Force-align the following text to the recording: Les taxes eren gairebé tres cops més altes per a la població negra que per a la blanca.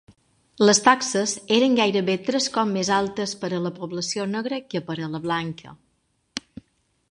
Les 0.67 0.79
taxes 0.85 1.33
eren 1.57 1.75
gairebé 1.79 2.15
tres 2.29 2.47
cops 2.55 2.73
més 2.79 2.91
altes 2.97 3.35
per 3.43 3.51
a 3.57 3.61
la 3.67 3.73
població 3.77 4.27
negra 4.33 4.61
que 4.75 4.85
per 4.91 4.99
a 5.09 5.13
la 5.17 5.25
blanca. 5.29 5.79